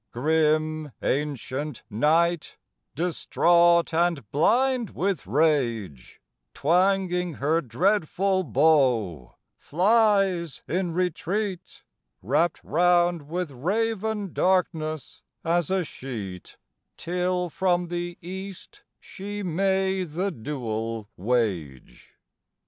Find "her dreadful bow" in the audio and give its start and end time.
7.35-9.35